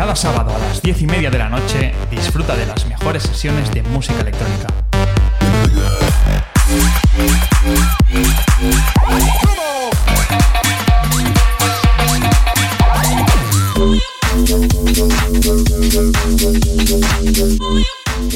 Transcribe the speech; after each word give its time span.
Cada 0.00 0.16
sábado 0.16 0.56
a 0.56 0.58
las 0.58 0.80
10 0.80 1.02
y 1.02 1.06
media 1.06 1.30
de 1.30 1.36
la 1.36 1.50
noche 1.50 1.92
disfruta 2.10 2.56
de 2.56 2.64
las 2.64 2.86
mejores 2.86 3.22
sesiones 3.22 3.70
de 3.70 3.82
música 3.82 4.22
electrónica. 4.22 4.66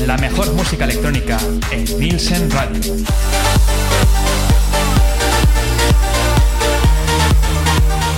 La 0.06 0.18
mejor 0.18 0.52
música 0.52 0.84
electrónica 0.84 1.38
en 1.70 1.98
Nielsen 1.98 2.50
Radio. 2.50 2.94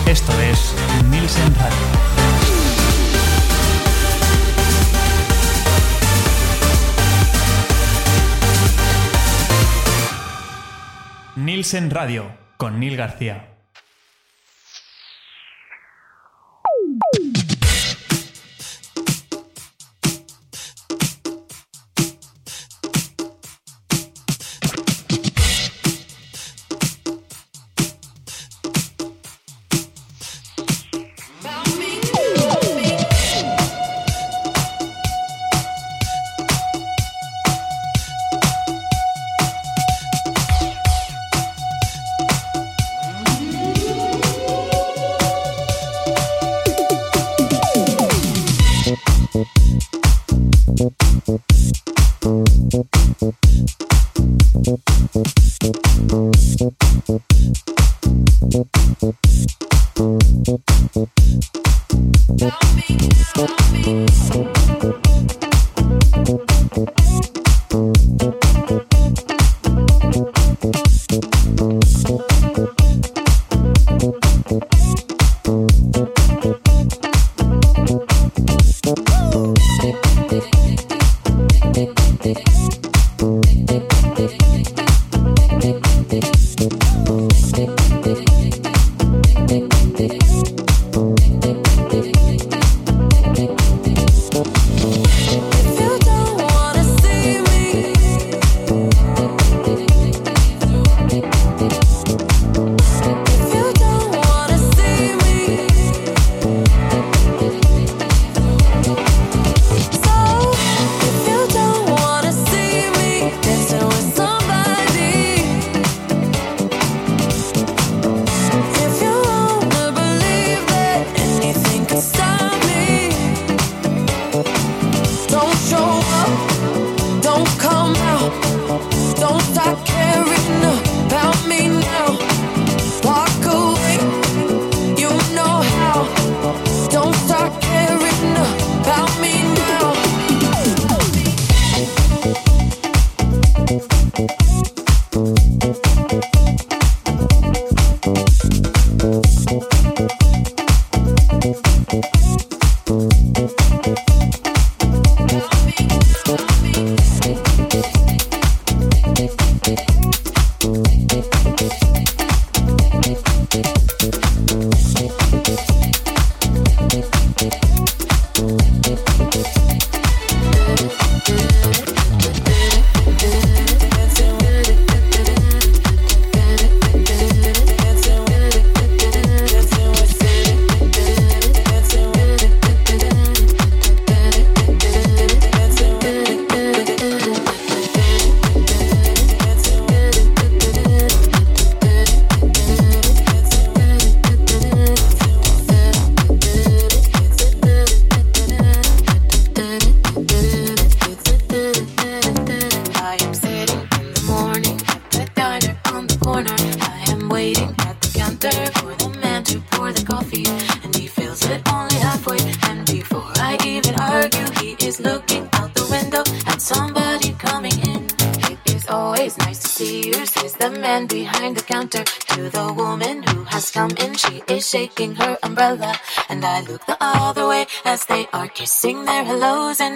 Esto 0.05 0.33
es 0.41 0.75
Nielsen 1.09 1.55
Radio. 1.55 1.96
Nielsen 11.66 11.91
Radio 11.91 12.30
con 12.59 12.79
Neil 12.79 12.97
García. 12.97 13.55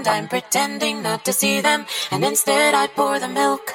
I'm 0.07 0.29
pretending 0.29 1.03
not 1.03 1.25
to 1.25 1.33
see 1.33 1.61
them 1.61 1.87
and 2.11 2.25
instead 2.25 2.75
I 2.75 2.87
pour 2.89 3.19
the 3.19 3.29
milk. 3.29 3.75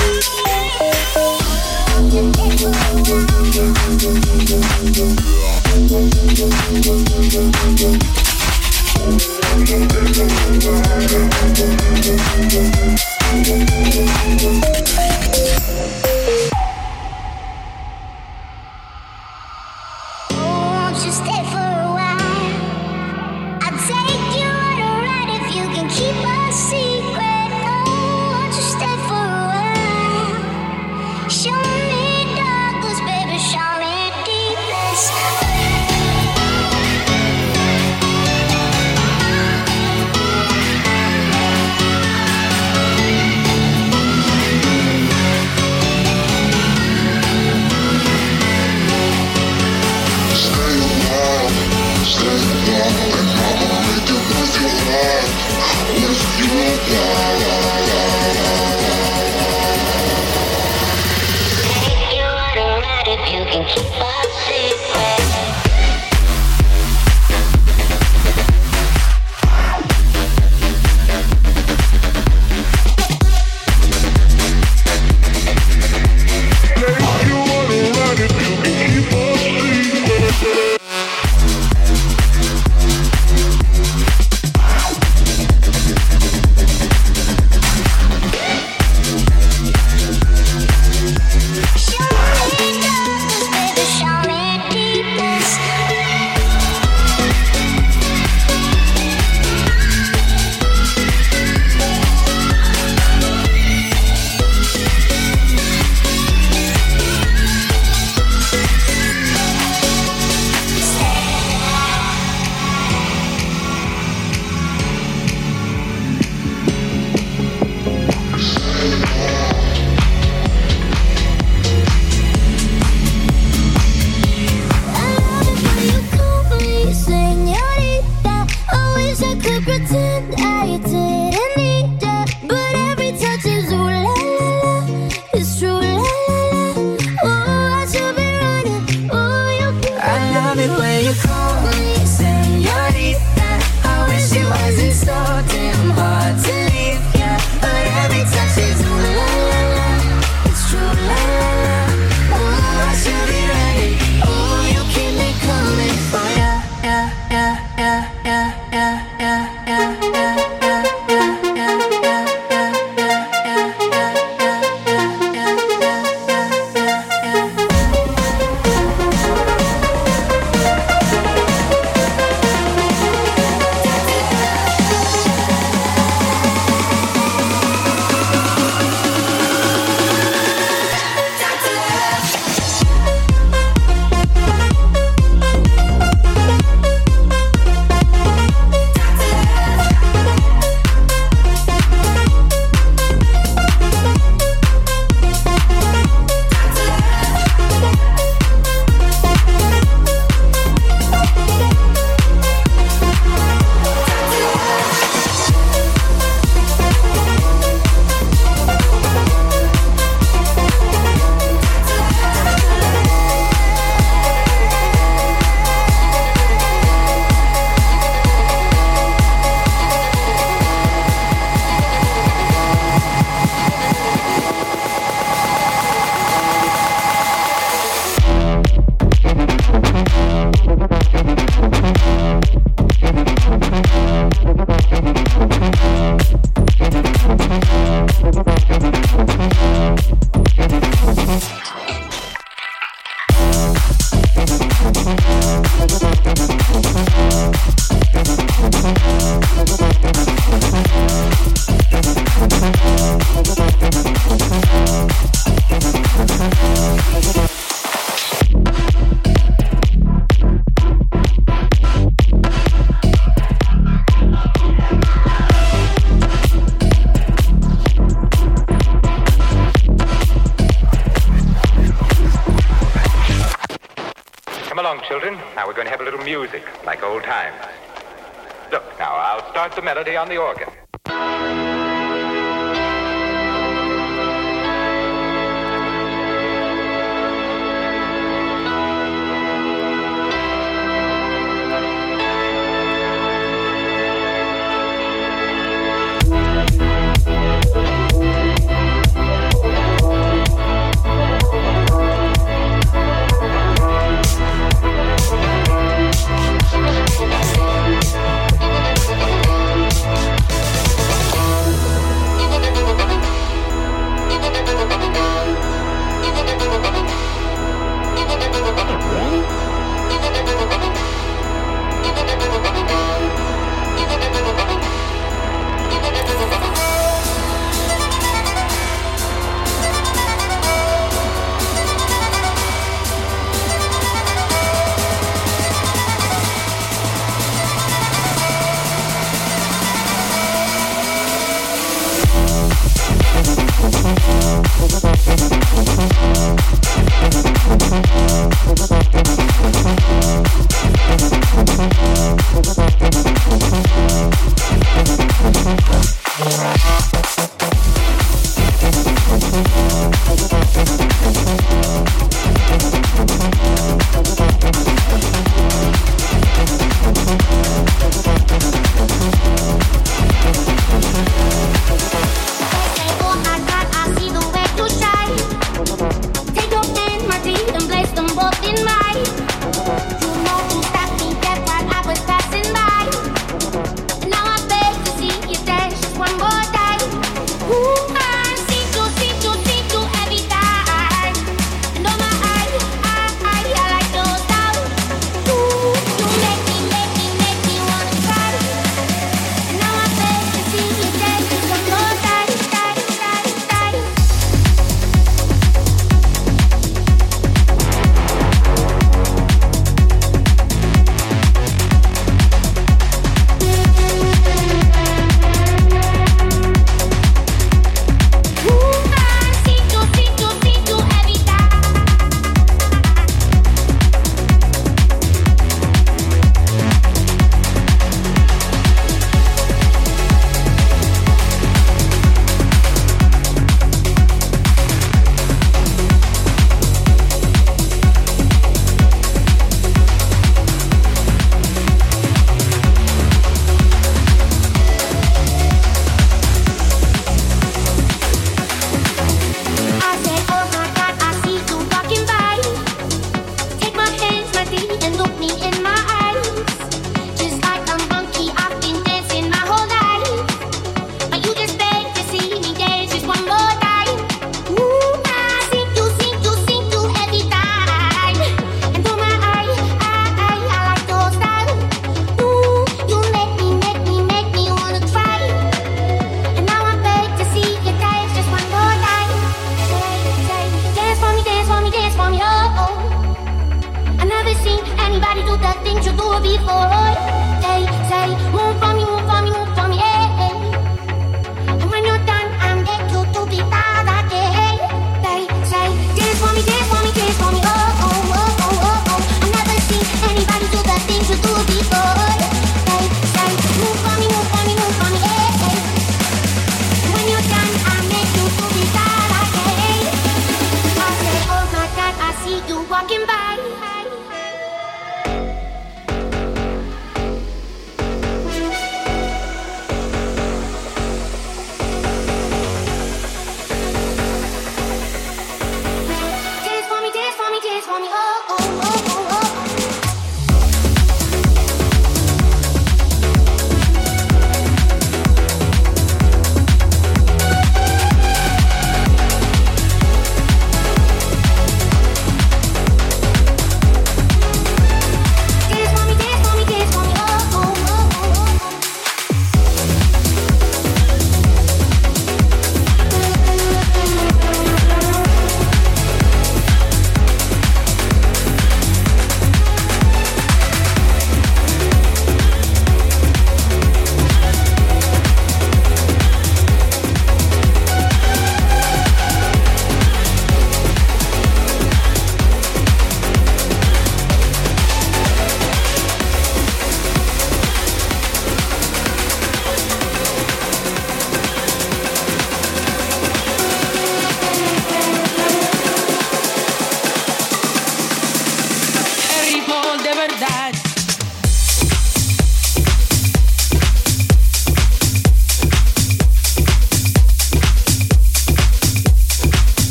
Thank 2.11 2.51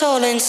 Solo 0.00 0.24
en 0.24 0.40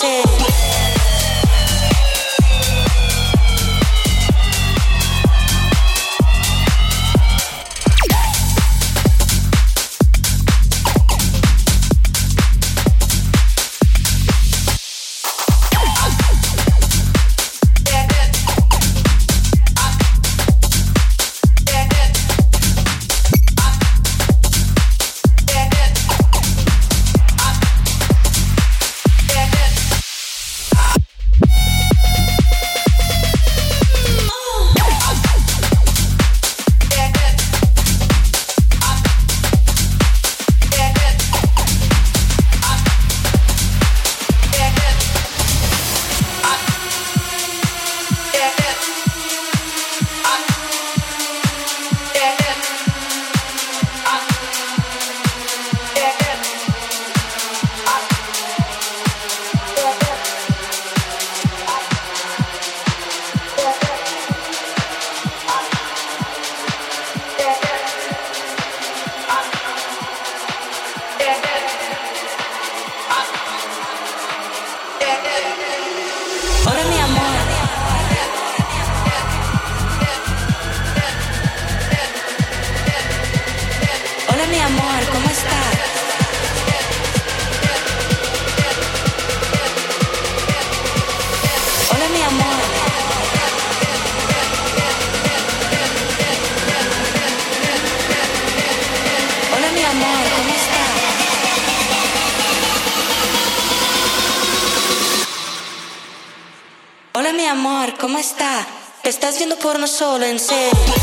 solo 109.87 110.25
en 110.25 110.39
serio. 110.39 111.00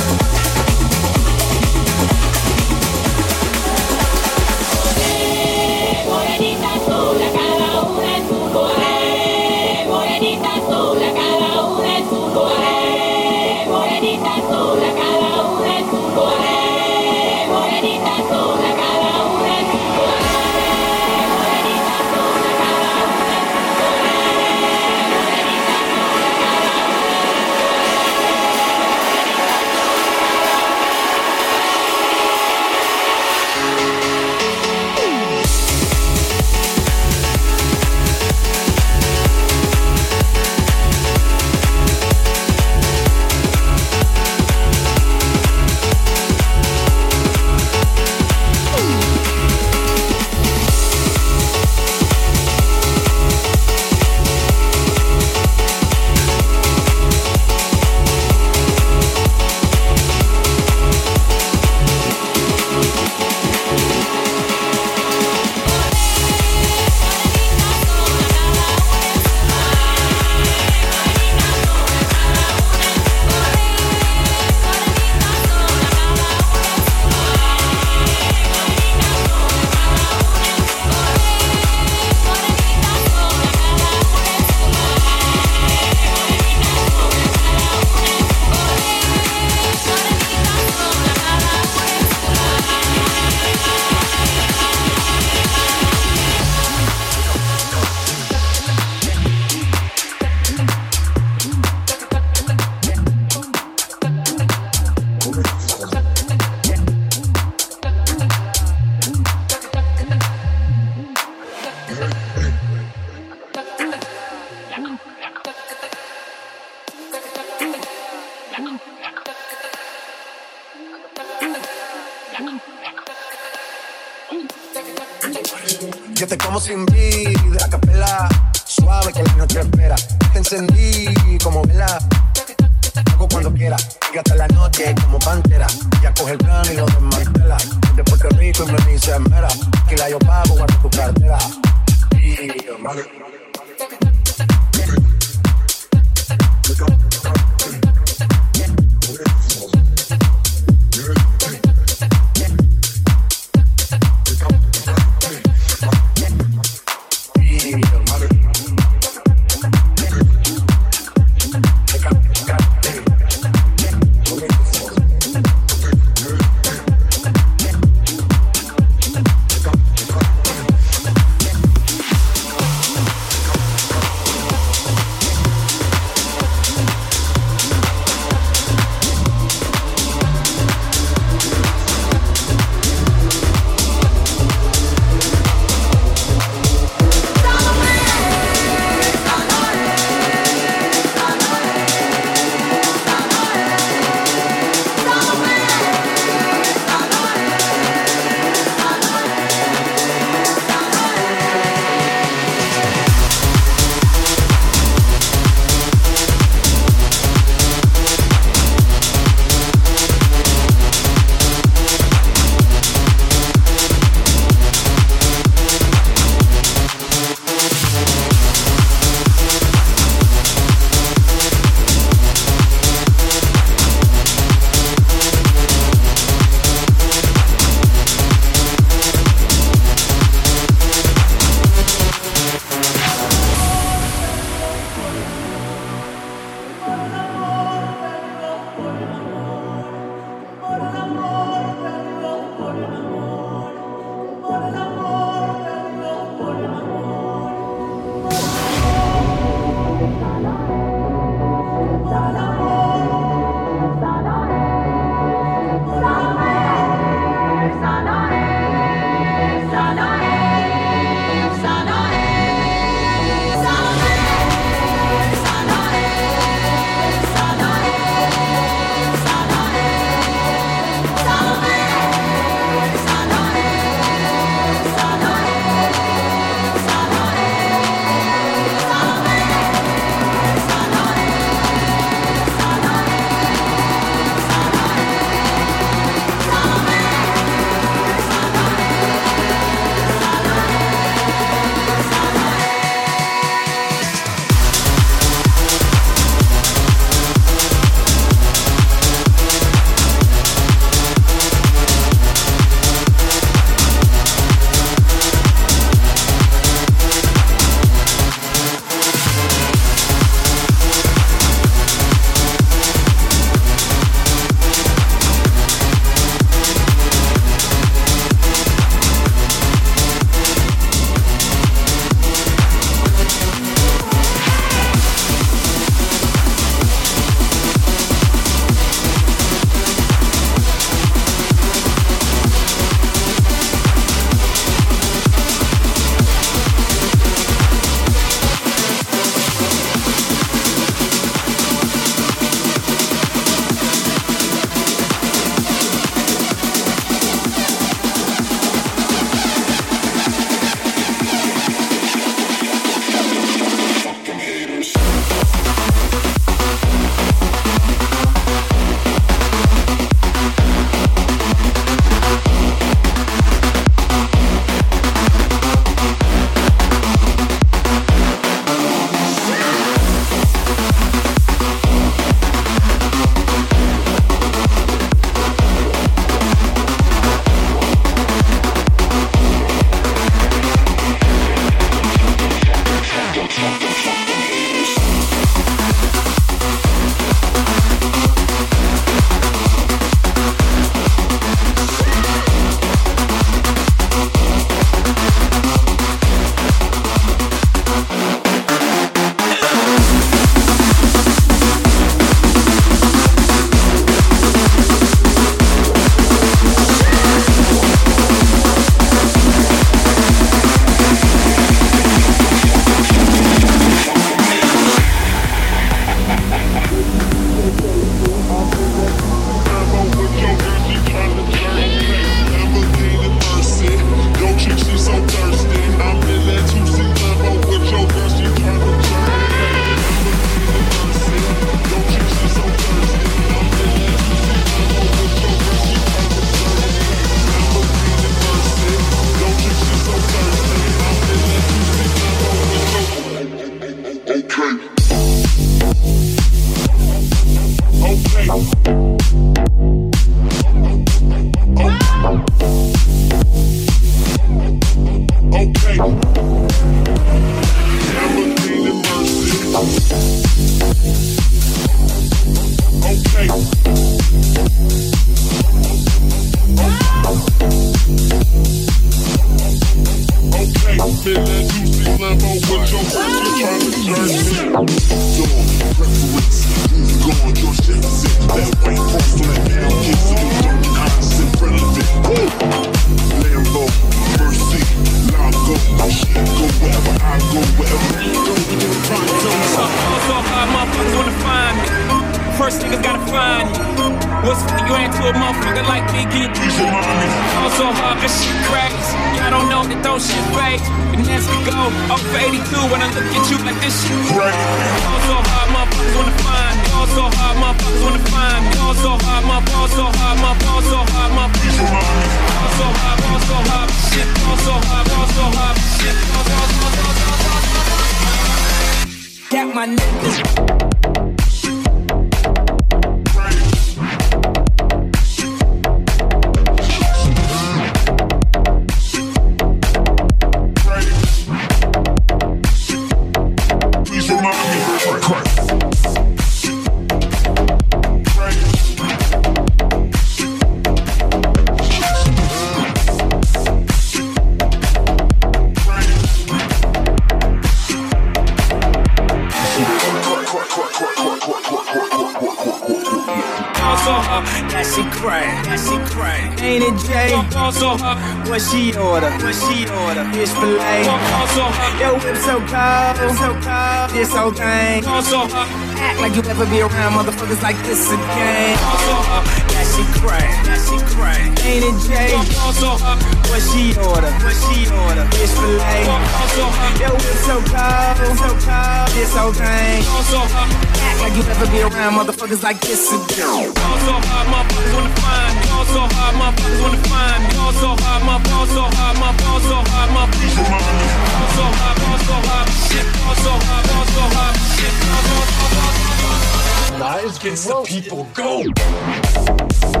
Against 597.41 597.67
the 597.67 597.83
people 597.87 598.27
go. 598.35 600.00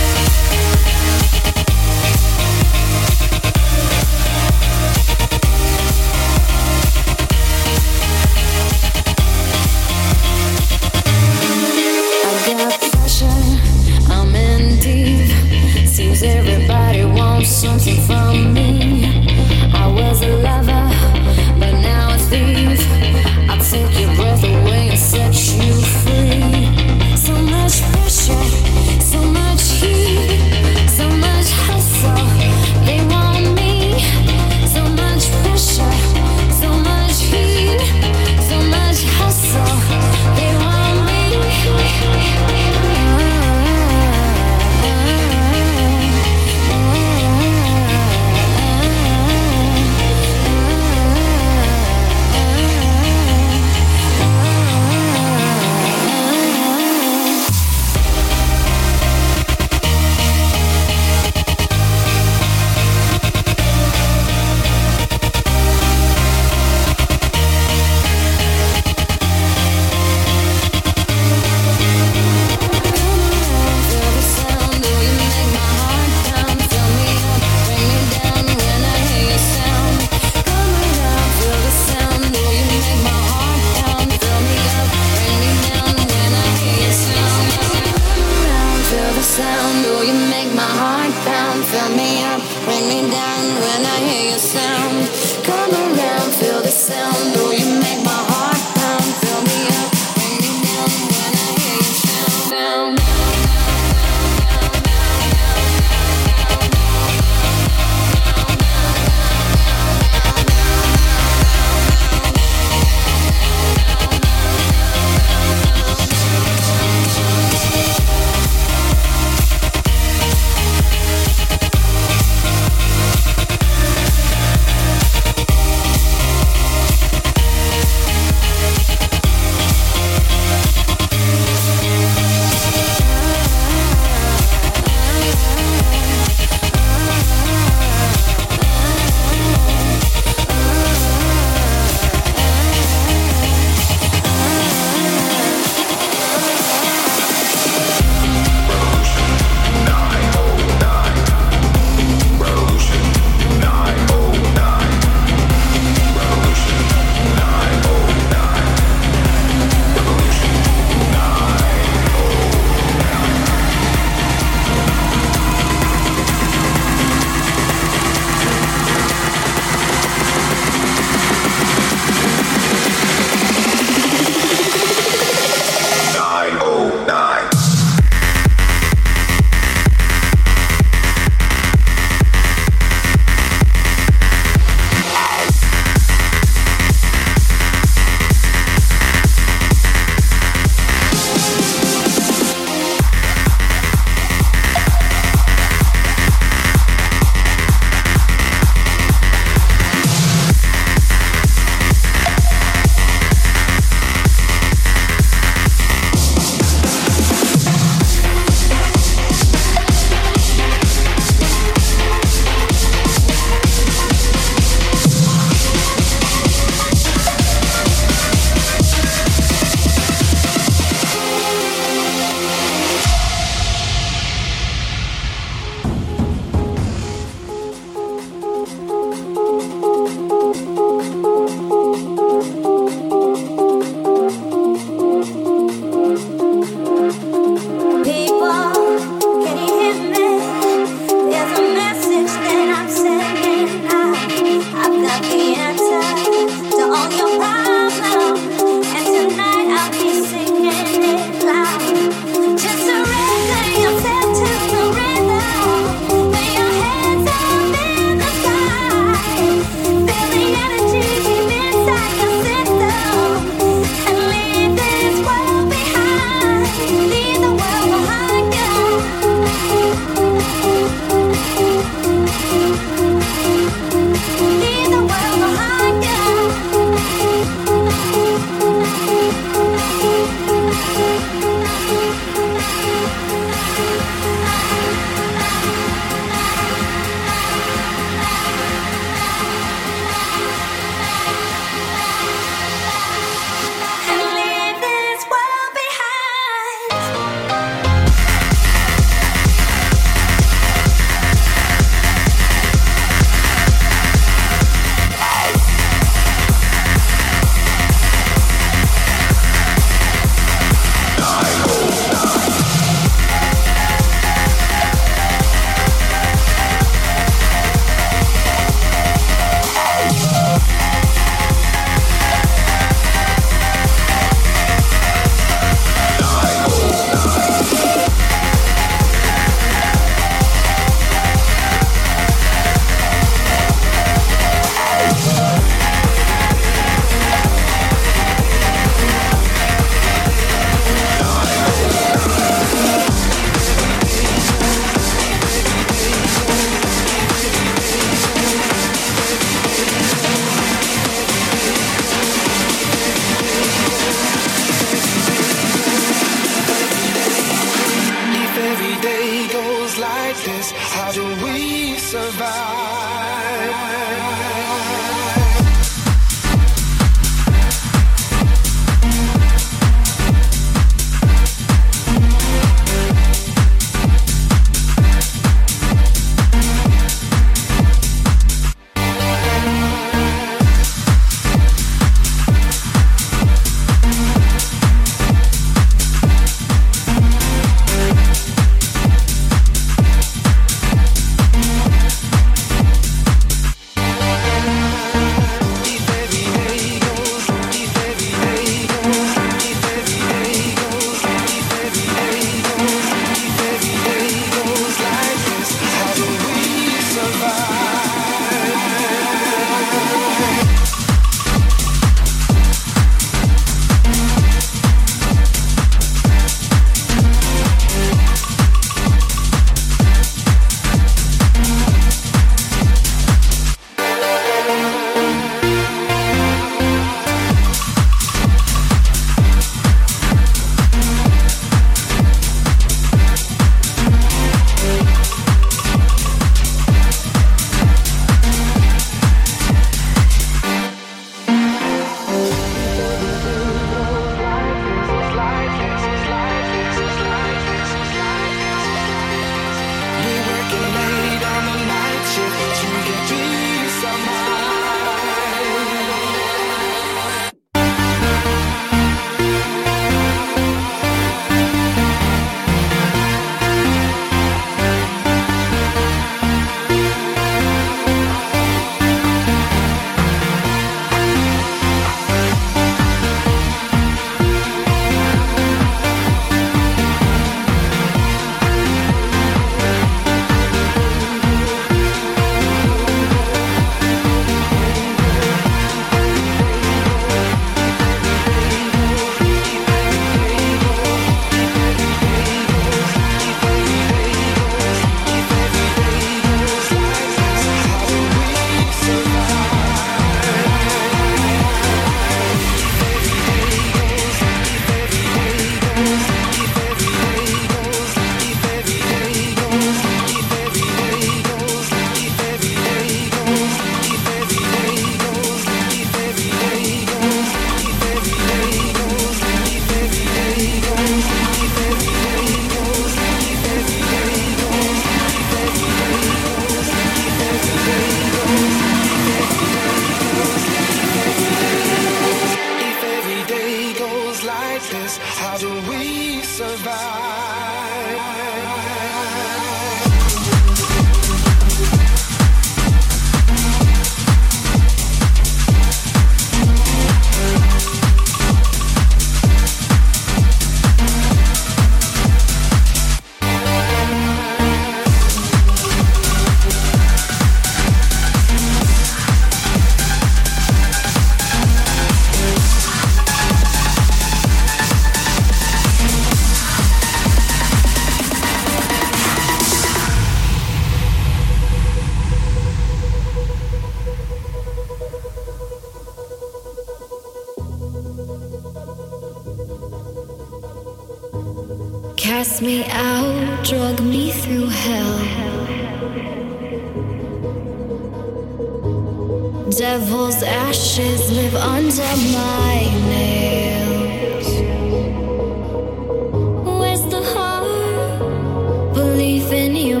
Lead 599.22 599.76
you 599.76 600.00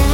all 0.00 0.05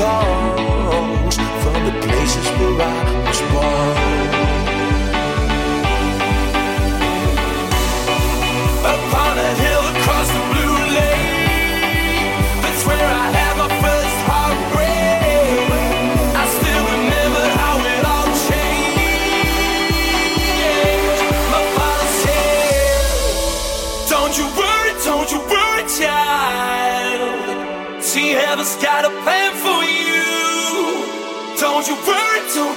guitar 0.00 0.29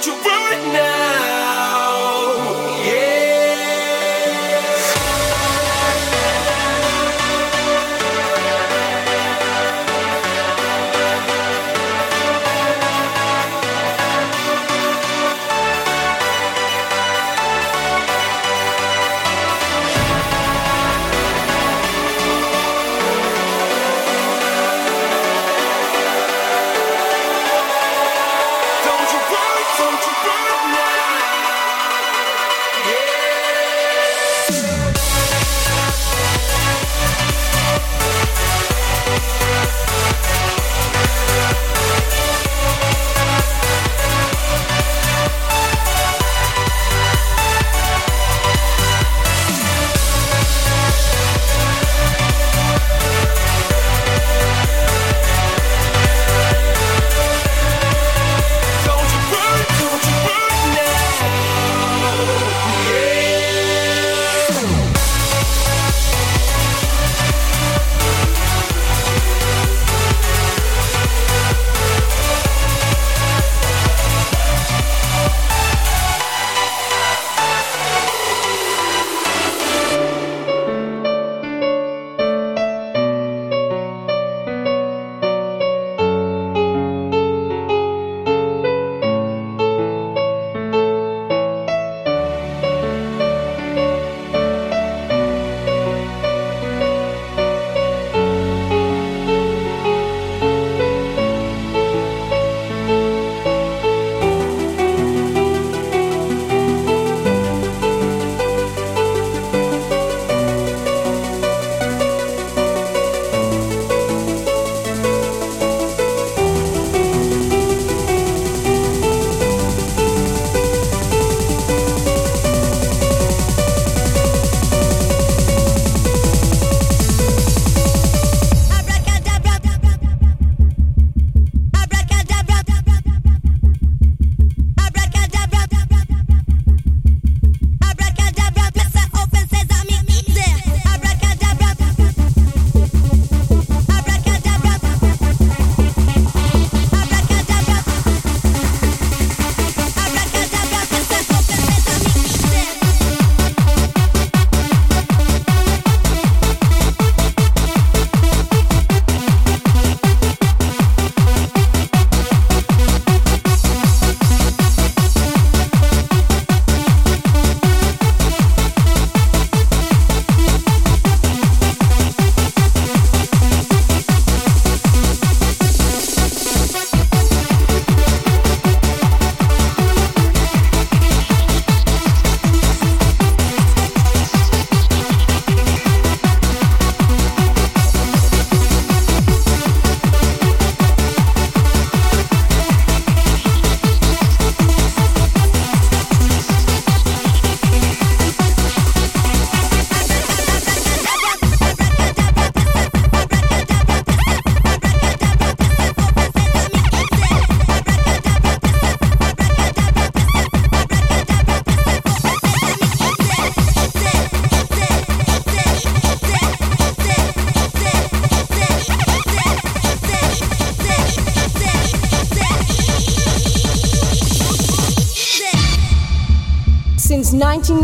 you 0.06 0.12
right 0.12 0.72
now. 0.72 0.93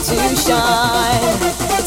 To 0.00 0.36
shine. 0.36 1.77